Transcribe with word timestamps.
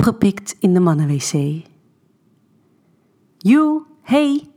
Opgepikt 0.00 0.56
in 0.58 0.74
de 0.74 0.80
mannenwc. 0.80 1.62
Joe, 3.38 3.82
hey! 4.02 4.48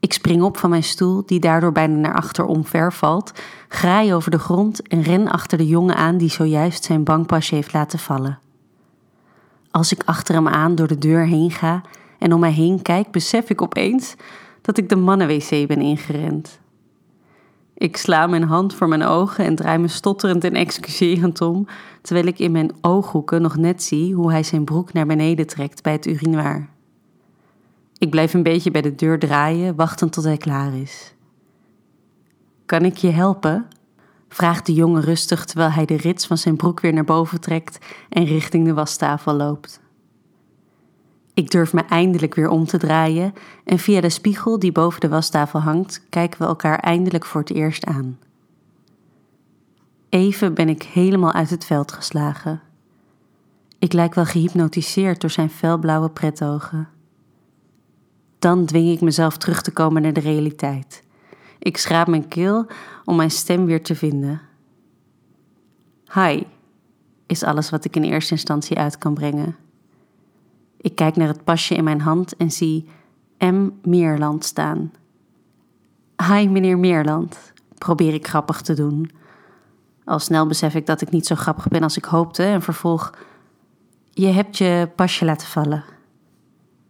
Ik 0.00 0.12
spring 0.12 0.42
op 0.42 0.56
van 0.56 0.70
mijn 0.70 0.82
stoel, 0.82 1.22
die 1.26 1.40
daardoor 1.40 1.72
bijna 1.72 1.96
naar 1.96 2.14
achter 2.14 2.44
omver 2.44 2.92
valt, 2.92 3.32
graai 3.68 4.14
over 4.14 4.30
de 4.30 4.38
grond 4.38 4.88
en 4.88 5.02
ren 5.02 5.28
achter 5.28 5.58
de 5.58 5.66
jongen 5.66 5.96
aan 5.96 6.16
die 6.16 6.30
zojuist 6.30 6.84
zijn 6.84 7.04
bankpasje 7.04 7.54
heeft 7.54 7.72
laten 7.72 7.98
vallen. 7.98 8.38
Als 9.70 9.92
ik 9.92 10.02
achter 10.04 10.34
hem 10.34 10.48
aan 10.48 10.74
door 10.74 10.88
de 10.88 10.98
deur 10.98 11.26
heen 11.26 11.50
ga 11.50 11.82
en 12.18 12.32
om 12.32 12.40
mij 12.40 12.52
heen 12.52 12.82
kijk, 12.82 13.10
besef 13.10 13.50
ik 13.50 13.62
opeens 13.62 14.14
dat 14.62 14.78
ik 14.78 14.88
de 14.88 14.96
mannenwc 14.96 15.66
ben 15.66 15.80
ingerend. 15.80 16.60
Ik 17.80 17.96
sla 17.96 18.26
mijn 18.26 18.42
hand 18.42 18.74
voor 18.74 18.88
mijn 18.88 19.02
ogen 19.02 19.44
en 19.44 19.54
draai 19.54 19.78
me 19.78 19.88
stotterend 19.88 20.44
en 20.44 20.54
excuserend 20.54 21.40
om, 21.40 21.66
terwijl 22.02 22.26
ik 22.26 22.38
in 22.38 22.52
mijn 22.52 22.72
ooghoeken 22.80 23.42
nog 23.42 23.56
net 23.56 23.82
zie 23.82 24.14
hoe 24.14 24.30
hij 24.30 24.42
zijn 24.42 24.64
broek 24.64 24.92
naar 24.92 25.06
beneden 25.06 25.46
trekt 25.46 25.82
bij 25.82 25.92
het 25.92 26.06
urinoir. 26.06 26.68
Ik 27.98 28.10
blijf 28.10 28.34
een 28.34 28.42
beetje 28.42 28.70
bij 28.70 28.82
de 28.82 28.94
deur 28.94 29.18
draaien, 29.18 29.76
wachtend 29.76 30.12
tot 30.12 30.24
hij 30.24 30.36
klaar 30.36 30.74
is. 30.74 31.14
Kan 32.66 32.84
ik 32.84 32.96
je 32.96 33.10
helpen? 33.10 33.66
vraagt 34.28 34.66
de 34.66 34.74
jongen 34.74 35.02
rustig 35.02 35.44
terwijl 35.44 35.70
hij 35.70 35.84
de 35.84 35.96
rits 35.96 36.26
van 36.26 36.38
zijn 36.38 36.56
broek 36.56 36.80
weer 36.80 36.92
naar 36.92 37.04
boven 37.04 37.40
trekt 37.40 37.86
en 38.08 38.24
richting 38.24 38.64
de 38.64 38.74
wastafel 38.74 39.34
loopt. 39.34 39.80
Ik 41.40 41.50
durf 41.50 41.72
me 41.72 41.80
eindelijk 41.80 42.34
weer 42.34 42.48
om 42.48 42.66
te 42.66 42.78
draaien 42.78 43.32
en 43.64 43.78
via 43.78 44.00
de 44.00 44.08
spiegel 44.08 44.58
die 44.58 44.72
boven 44.72 45.00
de 45.00 45.08
wastafel 45.08 45.60
hangt, 45.60 46.02
kijken 46.08 46.40
we 46.40 46.46
elkaar 46.46 46.78
eindelijk 46.78 47.24
voor 47.24 47.40
het 47.40 47.50
eerst 47.50 47.84
aan. 47.84 48.18
Even 50.08 50.54
ben 50.54 50.68
ik 50.68 50.82
helemaal 50.82 51.32
uit 51.32 51.50
het 51.50 51.64
veld 51.64 51.92
geslagen. 51.92 52.60
Ik 53.78 53.92
lijk 53.92 54.14
wel 54.14 54.24
gehypnotiseerd 54.24 55.20
door 55.20 55.30
zijn 55.30 55.50
felblauwe 55.50 56.10
pretogen. 56.10 56.88
Dan 58.38 58.64
dwing 58.66 58.90
ik 58.90 59.00
mezelf 59.00 59.36
terug 59.36 59.62
te 59.62 59.70
komen 59.70 60.02
naar 60.02 60.12
de 60.12 60.20
realiteit. 60.20 61.02
Ik 61.58 61.76
schraap 61.76 62.06
mijn 62.06 62.28
keel 62.28 62.66
om 63.04 63.16
mijn 63.16 63.30
stem 63.30 63.64
weer 63.64 63.82
te 63.82 63.94
vinden. 63.94 64.40
Hi, 66.12 66.42
is 67.26 67.42
alles 67.42 67.70
wat 67.70 67.84
ik 67.84 67.96
in 67.96 68.04
eerste 68.04 68.32
instantie 68.32 68.78
uit 68.78 68.98
kan 68.98 69.14
brengen. 69.14 69.56
Ik 70.80 70.94
kijk 70.94 71.16
naar 71.16 71.28
het 71.28 71.44
pasje 71.44 71.74
in 71.74 71.84
mijn 71.84 72.00
hand 72.00 72.36
en 72.36 72.50
zie 72.50 72.88
M. 73.38 73.68
Meerland 73.82 74.44
staan. 74.44 74.92
Hi, 76.28 76.48
meneer 76.48 76.78
Meerland, 76.78 77.52
probeer 77.78 78.14
ik 78.14 78.26
grappig 78.26 78.60
te 78.60 78.74
doen. 78.74 79.10
Al 80.04 80.18
snel 80.18 80.46
besef 80.46 80.74
ik 80.74 80.86
dat 80.86 81.00
ik 81.00 81.10
niet 81.10 81.26
zo 81.26 81.34
grappig 81.34 81.68
ben 81.68 81.82
als 81.82 81.96
ik 81.96 82.04
hoopte 82.04 82.42
en 82.42 82.62
vervolg: 82.62 83.14
Je 84.10 84.26
hebt 84.26 84.58
je 84.58 84.90
pasje 84.96 85.24
laten 85.24 85.46
vallen. 85.46 85.84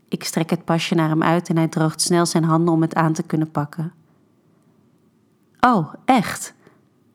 Ik 0.08 0.24
strek 0.24 0.50
het 0.50 0.64
pasje 0.64 0.94
naar 0.94 1.08
hem 1.08 1.22
uit 1.22 1.48
en 1.48 1.56
hij 1.56 1.68
droogt 1.68 2.00
snel 2.00 2.26
zijn 2.26 2.44
handen 2.44 2.74
om 2.74 2.80
het 2.80 2.94
aan 2.94 3.12
te 3.12 3.22
kunnen 3.22 3.50
pakken. 3.50 3.92
Oh, 5.60 5.94
echt? 6.04 6.54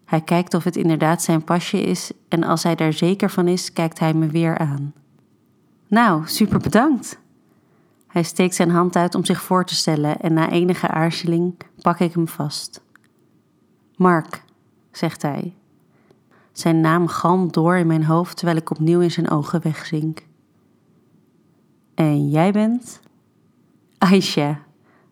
Hij 0.06 0.22
kijkt 0.22 0.54
of 0.54 0.64
het 0.64 0.76
inderdaad 0.76 1.22
zijn 1.22 1.44
pasje 1.44 1.82
is 1.82 2.12
en 2.28 2.44
als 2.44 2.64
hij 2.64 2.76
daar 2.76 2.94
zeker 2.94 3.30
van 3.30 3.48
is, 3.48 3.74
kijkt 3.74 4.00
hij 4.00 4.14
me 4.14 4.28
weer 4.28 4.58
aan. 4.58 4.94
Nou, 5.88 6.28
super 6.28 6.60
bedankt. 6.60 7.20
Hij 8.08 8.24
steekt 8.24 8.56
zijn 8.56 8.70
hand 8.70 8.96
uit 8.96 9.16
om 9.16 9.26
zich 9.26 9.42
voor 9.42 9.66
te 9.66 9.76
stellen 9.76 10.20
en 10.20 10.34
na 10.34 10.50
enige 10.50 10.88
aarzeling 10.88 11.56
pak 11.82 12.00
ik 12.00 12.14
hem 12.14 12.28
vast. 12.28 12.82
Mark, 13.96 14.44
zegt 14.92 15.22
hij. 15.22 15.54
Zijn 16.52 16.82
naam 16.82 17.08
galmt 17.08 17.54
door 17.54 17.76
in 17.76 17.88
mijn 17.88 18.04
hoofd 18.04 18.38
terwijl 18.38 18.58
ik 18.58 18.72
opnieuw 18.72 19.00
in 19.00 19.12
zijn 19.12 19.30
ogen 19.30 19.62
wegzink. 19.64 20.26
En 21.96 22.30
jij 22.30 22.52
bent? 22.52 23.00
Aisha, 23.98 24.60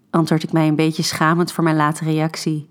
antwoord 0.10 0.44
ik 0.44 0.52
mij 0.52 0.68
een 0.68 0.76
beetje 0.76 1.04
schamend 1.04 1.52
voor 1.52 1.64
mijn 1.64 1.76
late 1.76 2.04
reactie. 2.04 2.70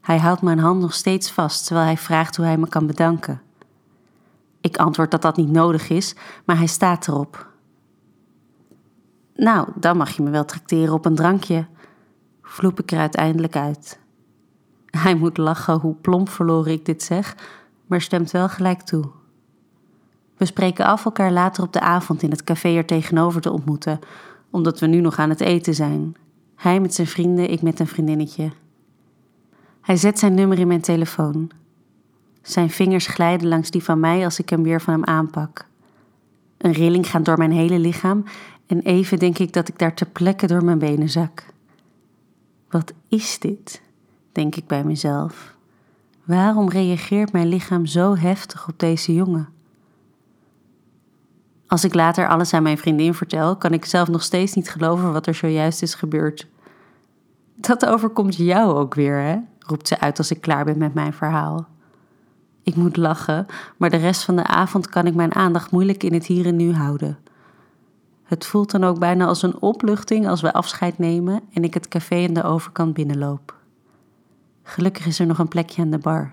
Hij 0.00 0.18
houdt 0.18 0.42
mijn 0.42 0.58
hand 0.58 0.80
nog 0.80 0.94
steeds 0.94 1.30
vast 1.30 1.66
terwijl 1.66 1.86
hij 1.86 1.96
vraagt 1.96 2.36
hoe 2.36 2.44
hij 2.44 2.56
me 2.56 2.68
kan 2.68 2.86
bedanken. 2.86 3.42
Ik 4.64 4.76
antwoord 4.76 5.10
dat 5.10 5.22
dat 5.22 5.36
niet 5.36 5.50
nodig 5.50 5.88
is, 5.88 6.14
maar 6.44 6.56
hij 6.56 6.66
staat 6.66 7.08
erop. 7.08 7.46
Nou, 9.34 9.68
dan 9.74 9.96
mag 9.96 10.10
je 10.10 10.22
me 10.22 10.30
wel 10.30 10.44
trakteren 10.44 10.94
op 10.94 11.04
een 11.04 11.14
drankje, 11.14 11.66
vloep 12.42 12.80
ik 12.80 12.92
er 12.92 12.98
uiteindelijk 12.98 13.56
uit. 13.56 13.98
Hij 14.86 15.14
moet 15.14 15.36
lachen 15.36 15.80
hoe 15.80 15.94
plomp 15.94 16.28
verloren 16.28 16.72
ik 16.72 16.84
dit 16.84 17.02
zeg, 17.02 17.36
maar 17.86 18.00
stemt 18.00 18.30
wel 18.30 18.48
gelijk 18.48 18.80
toe. 18.80 19.04
We 20.36 20.44
spreken 20.44 20.86
af 20.86 21.04
elkaar 21.04 21.32
later 21.32 21.62
op 21.62 21.72
de 21.72 21.80
avond 21.80 22.22
in 22.22 22.30
het 22.30 22.44
café 22.44 22.76
er 22.76 22.86
tegenover 22.86 23.40
te 23.40 23.52
ontmoeten, 23.52 23.98
omdat 24.50 24.80
we 24.80 24.86
nu 24.86 25.00
nog 25.00 25.18
aan 25.18 25.30
het 25.30 25.40
eten 25.40 25.74
zijn. 25.74 26.16
Hij 26.54 26.80
met 26.80 26.94
zijn 26.94 27.06
vrienden, 27.06 27.50
ik 27.50 27.62
met 27.62 27.80
een 27.80 27.86
vriendinnetje. 27.86 28.50
Hij 29.80 29.96
zet 29.96 30.18
zijn 30.18 30.34
nummer 30.34 30.58
in 30.58 30.66
mijn 30.66 30.80
telefoon. 30.80 31.50
Zijn 32.44 32.70
vingers 32.70 33.06
glijden 33.06 33.48
langs 33.48 33.70
die 33.70 33.82
van 33.82 34.00
mij 34.00 34.24
als 34.24 34.38
ik 34.38 34.48
hem 34.48 34.62
weer 34.62 34.80
van 34.80 34.94
hem 34.94 35.04
aanpak. 35.04 35.66
Een 36.58 36.72
rilling 36.72 37.10
gaat 37.10 37.24
door 37.24 37.38
mijn 37.38 37.52
hele 37.52 37.78
lichaam 37.78 38.24
en 38.66 38.80
even 38.80 39.18
denk 39.18 39.38
ik 39.38 39.52
dat 39.52 39.68
ik 39.68 39.78
daar 39.78 39.94
ter 39.94 40.06
plekke 40.06 40.46
door 40.46 40.64
mijn 40.64 40.78
benen 40.78 41.08
zak. 41.08 41.46
Wat 42.70 42.92
is 43.08 43.38
dit? 43.38 43.82
denk 44.32 44.56
ik 44.56 44.66
bij 44.66 44.84
mezelf. 44.84 45.54
Waarom 46.24 46.68
reageert 46.68 47.32
mijn 47.32 47.48
lichaam 47.48 47.86
zo 47.86 48.16
heftig 48.16 48.68
op 48.68 48.78
deze 48.78 49.14
jongen? 49.14 49.48
Als 51.66 51.84
ik 51.84 51.94
later 51.94 52.28
alles 52.28 52.54
aan 52.54 52.62
mijn 52.62 52.78
vriendin 52.78 53.14
vertel, 53.14 53.56
kan 53.56 53.72
ik 53.72 53.84
zelf 53.84 54.08
nog 54.08 54.22
steeds 54.22 54.54
niet 54.54 54.70
geloven 54.70 55.12
wat 55.12 55.26
er 55.26 55.34
zojuist 55.34 55.82
is 55.82 55.94
gebeurd. 55.94 56.46
Dat 57.54 57.86
overkomt 57.86 58.36
jou 58.36 58.74
ook 58.76 58.94
weer, 58.94 59.16
hè? 59.16 59.36
roept 59.58 59.88
ze 59.88 60.00
uit 60.00 60.18
als 60.18 60.30
ik 60.30 60.40
klaar 60.40 60.64
ben 60.64 60.78
met 60.78 60.94
mijn 60.94 61.12
verhaal. 61.12 61.72
Ik 62.64 62.74
moet 62.74 62.96
lachen, 62.96 63.46
maar 63.76 63.90
de 63.90 63.96
rest 63.96 64.24
van 64.24 64.36
de 64.36 64.46
avond 64.46 64.88
kan 64.88 65.06
ik 65.06 65.14
mijn 65.14 65.34
aandacht 65.34 65.70
moeilijk 65.70 66.02
in 66.02 66.12
het 66.12 66.26
hier 66.26 66.46
en 66.46 66.56
nu 66.56 66.72
houden. 66.72 67.18
Het 68.22 68.46
voelt 68.46 68.70
dan 68.70 68.84
ook 68.84 68.98
bijna 68.98 69.26
als 69.26 69.42
een 69.42 69.60
opluchting 69.60 70.28
als 70.28 70.40
we 70.40 70.52
afscheid 70.52 70.98
nemen 70.98 71.40
en 71.52 71.64
ik 71.64 71.74
het 71.74 71.88
café 71.88 72.26
aan 72.28 72.34
de 72.34 72.42
overkant 72.42 72.94
binnenloop. 72.94 73.54
Gelukkig 74.62 75.06
is 75.06 75.18
er 75.18 75.26
nog 75.26 75.38
een 75.38 75.48
plekje 75.48 75.82
aan 75.82 75.90
de 75.90 75.98
bar. 75.98 76.32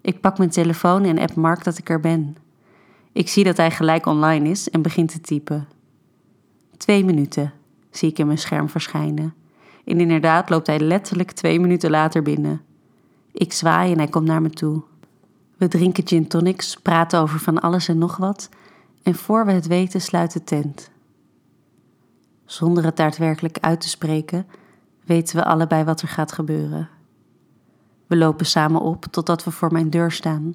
Ik 0.00 0.20
pak 0.20 0.38
mijn 0.38 0.50
telefoon 0.50 1.04
en 1.04 1.18
app 1.18 1.34
Mark 1.34 1.64
dat 1.64 1.78
ik 1.78 1.90
er 1.90 2.00
ben. 2.00 2.36
Ik 3.12 3.28
zie 3.28 3.44
dat 3.44 3.56
hij 3.56 3.70
gelijk 3.70 4.06
online 4.06 4.48
is 4.48 4.70
en 4.70 4.82
begint 4.82 5.10
te 5.10 5.20
typen. 5.20 5.68
Twee 6.76 7.04
minuten, 7.04 7.52
zie 7.90 8.08
ik 8.08 8.18
in 8.18 8.26
mijn 8.26 8.38
scherm 8.38 8.68
verschijnen. 8.68 9.34
En 9.84 10.00
inderdaad 10.00 10.50
loopt 10.50 10.66
hij 10.66 10.80
letterlijk 10.80 11.30
twee 11.30 11.60
minuten 11.60 11.90
later 11.90 12.22
binnen. 12.22 12.60
Ik 13.32 13.52
zwaai 13.52 13.92
en 13.92 13.98
hij 13.98 14.08
komt 14.08 14.26
naar 14.26 14.42
me 14.42 14.50
toe. 14.50 14.82
We 15.62 15.68
drinken 15.68 16.06
gin 16.06 16.28
tonics, 16.28 16.76
praten 16.76 17.20
over 17.20 17.38
van 17.38 17.60
alles 17.60 17.88
en 17.88 17.98
nog 17.98 18.16
wat. 18.16 18.48
En 19.02 19.14
voor 19.14 19.46
we 19.46 19.52
het 19.52 19.66
weten 19.66 20.00
sluit 20.00 20.32
de 20.32 20.44
tent. 20.44 20.90
Zonder 22.44 22.84
het 22.84 22.96
daadwerkelijk 22.96 23.58
uit 23.60 23.80
te 23.80 23.88
spreken, 23.88 24.46
weten 25.04 25.36
we 25.36 25.44
allebei 25.44 25.84
wat 25.84 26.00
er 26.00 26.08
gaat 26.08 26.32
gebeuren. 26.32 26.88
We 28.06 28.16
lopen 28.16 28.46
samen 28.46 28.80
op 28.80 29.04
totdat 29.10 29.44
we 29.44 29.50
voor 29.50 29.72
mijn 29.72 29.90
deur 29.90 30.12
staan. 30.12 30.54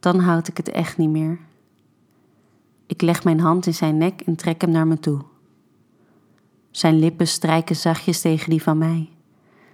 Dan 0.00 0.18
houd 0.18 0.48
ik 0.48 0.56
het 0.56 0.68
echt 0.68 0.96
niet 0.96 1.10
meer. 1.10 1.38
Ik 2.86 3.02
leg 3.02 3.24
mijn 3.24 3.40
hand 3.40 3.66
in 3.66 3.74
zijn 3.74 3.96
nek 3.96 4.20
en 4.20 4.36
trek 4.36 4.60
hem 4.60 4.70
naar 4.70 4.86
me 4.86 4.98
toe. 4.98 5.20
Zijn 6.70 6.98
lippen 6.98 7.28
strijken 7.28 7.76
zachtjes 7.76 8.20
tegen 8.20 8.50
die 8.50 8.62
van 8.62 8.78
mij. 8.78 9.08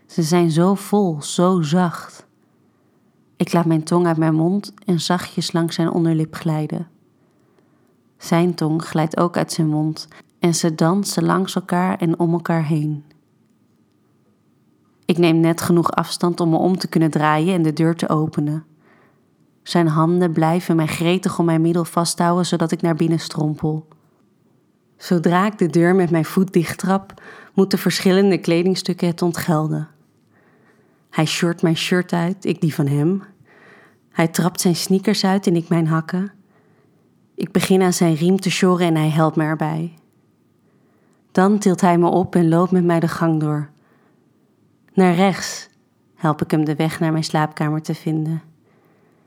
Ze 0.06 0.22
zijn 0.22 0.50
zo 0.50 0.75
vol, 0.75 1.22
zo 1.22 1.62
zacht. 1.62 2.26
Ik 3.37 3.53
laat 3.53 3.65
mijn 3.65 3.83
tong 3.83 4.06
uit 4.06 4.17
mijn 4.17 4.34
mond 4.34 4.72
en 4.84 5.00
zachtjes 5.00 5.53
langs 5.53 5.75
zijn 5.75 5.91
onderlip 5.91 6.34
glijden. 6.34 6.89
Zijn 8.19 8.55
tong 8.55 8.85
glijdt 8.85 9.17
ook 9.17 9.37
uit 9.37 9.53
zijn 9.53 9.69
mond 9.69 10.08
en 10.38 10.55
ze 10.55 10.75
dansen 10.75 11.25
langs 11.25 11.55
elkaar 11.55 11.99
en 11.99 12.19
om 12.19 12.32
elkaar 12.32 12.64
heen. 12.64 13.05
Ik 15.05 15.19
neem 15.19 15.41
net 15.41 15.61
genoeg 15.61 15.91
afstand 15.91 16.41
om 16.41 16.49
me 16.49 16.56
om 16.56 16.79
te 16.79 16.88
kunnen 16.88 17.11
draaien 17.11 17.55
en 17.55 17.62
de 17.62 17.73
deur 17.73 17.97
te 17.97 18.08
openen. 18.08 18.64
Zijn 19.62 19.88
handen 19.88 20.32
blijven 20.32 20.76
mij 20.76 20.87
gretig 20.87 21.38
om 21.38 21.44
mijn 21.44 21.61
middel 21.61 21.85
vasthouden 21.85 22.47
zodat 22.47 22.70
ik 22.70 22.82
naar 22.82 22.94
binnen 22.94 23.20
strompel. 23.20 23.88
Zodra 24.97 25.47
ik 25.47 25.58
de 25.58 25.67
deur 25.67 25.94
met 25.94 26.11
mijn 26.11 26.25
voet 26.25 26.53
dichttrap, 26.53 27.23
moeten 27.55 27.79
verschillende 27.79 28.38
kledingstukken 28.38 29.08
het 29.08 29.23
ontgelden. 29.23 29.88
Hij 31.11 31.25
short 31.25 31.62
mijn 31.62 31.76
shirt 31.76 32.12
uit, 32.12 32.44
ik 32.44 32.61
die 32.61 32.75
van 32.75 32.87
hem. 32.87 33.23
Hij 34.14 34.28
trapt 34.28 34.61
zijn 34.61 34.76
sneakers 34.76 35.25
uit 35.25 35.46
en 35.46 35.56
ik 35.56 35.69
mijn 35.69 35.87
hakken. 35.87 36.32
Ik 37.34 37.52
begin 37.52 37.82
aan 37.82 37.93
zijn 37.93 38.14
riem 38.14 38.40
te 38.40 38.50
sjoren 38.50 38.87
en 38.87 38.96
hij 38.96 39.11
helpt 39.11 39.37
me 39.37 39.43
erbij. 39.43 39.94
Dan 41.32 41.58
tilt 41.58 41.81
hij 41.81 41.99
me 41.99 42.06
op 42.06 42.34
en 42.34 42.49
loopt 42.49 42.70
met 42.70 42.84
mij 42.84 43.00
de 43.00 43.08
gang 43.08 43.40
door. 43.40 43.70
Naar 44.93 45.14
rechts 45.14 45.69
help 46.14 46.43
ik 46.43 46.50
hem 46.50 46.64
de 46.64 46.75
weg 46.75 47.00
naar 47.00 47.12
mijn 47.12 47.25
slaapkamer 47.25 47.82
te 47.82 47.94
vinden. 47.94 48.43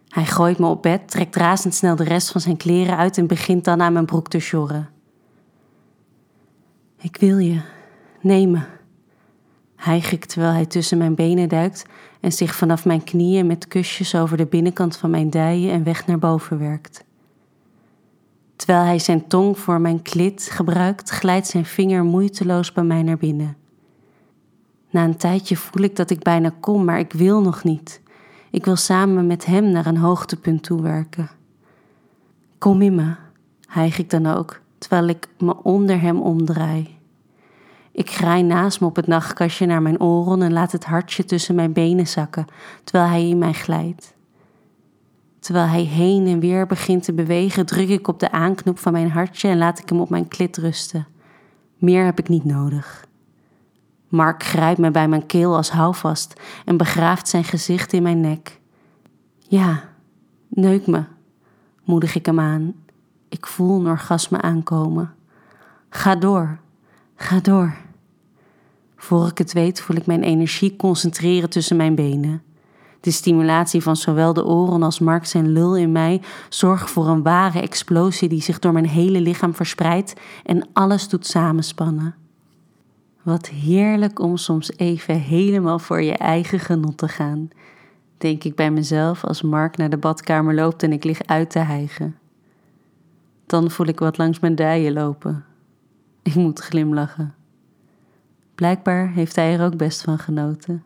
Hij 0.08 0.26
gooit 0.26 0.58
me 0.58 0.68
op 0.68 0.82
bed, 0.82 1.10
trekt 1.10 1.36
razendsnel 1.36 1.96
de 1.96 2.04
rest 2.04 2.32
van 2.32 2.42
zijn 2.42 2.58
kleren 2.58 2.98
uit 2.98 3.18
en 3.18 3.28
begint 3.28 3.64
dan 3.64 3.82
aan 3.82 3.94
mijn 3.94 4.06
broek 4.06 4.28
te 4.28 4.40
sjorren. 4.40 4.90
Ik 6.98 7.18
wil 7.18 7.38
je, 7.38 7.62
neem 8.22 8.52
me. 8.52 8.77
Hijg 9.88 10.12
ik 10.12 10.26
terwijl 10.26 10.54
hij 10.54 10.66
tussen 10.66 10.98
mijn 10.98 11.16
benen 11.16 11.50
duikt 11.50 11.86
en 12.20 12.32
zich 12.32 12.56
vanaf 12.56 12.86
mijn 12.86 13.04
knieën 13.04 13.48
met 13.48 13.68
kusjes 13.68 14.16
over 14.16 14.38
de 14.38 14.46
binnenkant 14.46 14.98
van 14.98 15.10
mijn 15.10 15.30
dijen 15.30 15.72
en 15.72 15.84
weg 15.84 16.08
naar 16.08 16.20
boven 16.20 16.60
werkt. 16.60 17.04
Terwijl 18.56 18.86
hij 18.86 19.00
zijn 19.00 19.28
tong 19.28 19.60
voor 19.60 19.82
mijn 19.82 20.02
klit 20.02 20.50
gebruikt, 20.52 21.10
glijdt 21.10 21.48
zijn 21.48 21.66
vinger 21.66 22.04
moeiteloos 22.04 22.72
bij 22.72 22.84
mij 22.84 23.04
naar 23.04 23.18
binnen. 23.18 23.58
Na 24.90 25.04
een 25.04 25.18
tijdje 25.18 25.58
voel 25.58 25.84
ik 25.84 25.96
dat 25.96 26.10
ik 26.10 26.24
bijna 26.24 26.54
kom, 26.60 26.84
maar 26.84 27.00
ik 27.00 27.14
wil 27.14 27.42
nog 27.42 27.64
niet. 27.64 28.02
Ik 28.52 28.66
wil 28.66 28.76
samen 28.76 29.28
met 29.28 29.46
hem 29.46 29.72
naar 29.72 29.86
een 29.86 29.98
hoogtepunt 29.98 30.64
toewerken. 30.64 31.30
Kom 32.58 32.82
in 32.82 32.96
me, 32.96 33.16
hijg 33.68 33.98
ik 33.98 34.10
dan 34.10 34.26
ook, 34.26 34.60
terwijl 34.78 35.08
ik 35.08 35.28
me 35.38 35.64
onder 35.64 36.02
hem 36.02 36.22
omdraai. 36.22 36.97
Ik 37.98 38.12
graai 38.12 38.44
naast 38.44 38.82
me 38.82 38.88
op 38.88 38.96
het 38.96 39.08
nachtkastje 39.08 39.66
naar 39.66 39.82
mijn 39.82 40.02
oren 40.02 40.42
en 40.42 40.54
laat 40.54 40.72
het 40.72 40.86
hartje 40.86 41.26
tussen 41.26 41.56
mijn 41.56 41.74
benen 41.74 42.08
zakken, 42.08 42.46
terwijl 42.84 43.10
hij 43.10 43.28
in 43.28 43.38
mij 43.38 43.54
glijdt. 43.54 44.14
Terwijl 45.40 45.68
hij 45.68 45.84
heen 45.84 46.28
en 46.28 46.40
weer 46.40 46.66
begint 46.66 47.04
te 47.04 47.14
bewegen, 47.14 47.66
druk 47.66 47.90
ik 47.90 48.08
op 48.08 48.20
de 48.20 48.32
aanknop 48.32 48.80
van 48.80 48.92
mijn 48.92 49.12
hartje 49.12 49.48
en 49.48 49.58
laat 49.58 49.80
ik 49.80 49.90
hem 49.90 50.00
op 50.00 50.10
mijn 50.10 50.28
klit 50.28 50.58
rusten. 50.58 51.08
Meer 51.78 52.06
heb 52.06 52.20
ik 52.20 52.30
niet 52.30 52.46
nodig. 52.46 53.06
Mark 54.08 54.44
grijpt 54.44 54.80
me 54.80 54.92
bij 54.92 55.08
mijn 55.08 55.26
keel 55.26 55.56
als 55.56 55.70
houvast 55.70 56.42
en 56.66 56.78
begraaft 56.78 57.28
zijn 57.28 57.44
gezicht 57.44 57.94
in 57.94 58.04
mijn 58.04 58.22
nek. 58.22 58.60
Ja, 59.40 59.84
neuk 60.48 60.88
me, 60.88 61.04
moedig 61.84 62.16
ik 62.16 62.26
hem 62.26 62.40
aan. 62.40 62.74
Ik 63.30 63.46
voel 63.46 63.80
een 63.80 63.88
orgasme 63.88 64.42
aankomen. 64.42 65.14
Ga 65.90 66.16
door, 66.16 66.60
ga 67.16 67.40
door. 67.40 67.86
Voor 68.98 69.28
ik 69.28 69.38
het 69.38 69.54
weet 69.54 69.82
voel 69.82 69.96
ik 69.98 70.06
mijn 70.06 70.24
energie 70.24 70.76
concentreren 70.76 71.50
tussen 71.50 71.78
mijn 71.78 71.96
benen. 71.96 72.42
De 73.00 73.12
stimulatie 73.12 73.82
van 73.82 73.96
zowel 73.96 74.34
de 74.34 74.46
oren 74.46 74.84
als 74.84 75.00
Mark 75.00 75.26
zijn 75.26 75.52
lul 75.52 75.78
in 75.78 75.92
mij 75.92 76.22
zorgt 76.50 76.90
voor 76.90 77.08
een 77.08 77.24
ware 77.24 77.62
explosie 77.62 78.30
die 78.30 78.42
zich 78.42 78.60
door 78.60 78.72
mijn 78.72 78.88
hele 78.88 79.22
lichaam 79.22 79.56
verspreidt 79.56 80.14
en 80.44 80.68
alles 80.74 81.10
doet 81.10 81.26
samenspannen. 81.26 82.16
Wat 83.22 83.50
heerlijk 83.50 84.20
om 84.20 84.38
soms 84.38 84.78
even 84.78 85.20
helemaal 85.20 85.80
voor 85.80 86.02
je 86.02 86.14
eigen 86.14 86.60
genot 86.60 86.98
te 86.98 87.08
gaan, 87.08 87.50
denk 88.18 88.44
ik 88.44 88.56
bij 88.56 88.72
mezelf 88.72 89.24
als 89.24 89.42
Mark 89.42 89.78
naar 89.78 89.90
de 89.90 89.98
badkamer 89.98 90.56
loopt 90.56 90.84
en 90.84 90.92
ik 90.92 91.04
lig 91.04 91.24
uit 91.26 91.50
te 91.50 91.60
hijgen. 91.60 92.18
Dan 93.46 93.72
voel 93.72 93.88
ik 93.88 94.00
wat 94.00 94.18
langs 94.18 94.40
mijn 94.40 94.56
dijen 94.56 94.94
lopen. 94.94 95.46
Ik 96.22 96.36
moet 96.36 96.60
glimlachen. 96.60 97.37
Blijkbaar 98.58 99.12
heeft 99.12 99.36
hij 99.36 99.54
er 99.54 99.66
ook 99.66 99.78
best 99.78 100.02
van 100.02 100.20
genoten. 100.20 100.84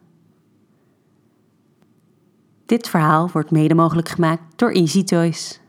Dit 2.66 2.90
verhaal 2.90 3.30
wordt 3.32 3.52
mede 3.52 3.74
mogelijk 3.74 4.10
gemaakt 4.10 4.44
door 4.56 4.72
Easy 4.72 5.04
Toys. 5.04 5.61